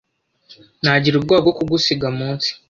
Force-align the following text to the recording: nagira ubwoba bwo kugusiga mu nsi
nagira 0.83 1.15
ubwoba 1.17 1.41
bwo 1.43 1.53
kugusiga 1.57 2.07
mu 2.17 2.27
nsi 2.35 2.51